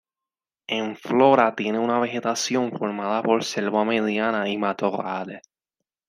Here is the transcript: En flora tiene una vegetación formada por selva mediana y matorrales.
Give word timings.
En 0.65 0.95
flora 0.95 1.55
tiene 1.55 1.77
una 1.77 1.99
vegetación 1.99 2.71
formada 2.71 3.21
por 3.21 3.43
selva 3.43 3.85
mediana 3.85 4.49
y 4.49 4.57
matorrales. 4.57 5.43